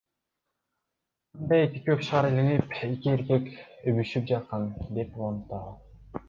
[1.39, 3.53] Анда эки көк шар илинип, эки эркек
[3.93, 5.71] өбүшүп жаткан,— деп улантты ал.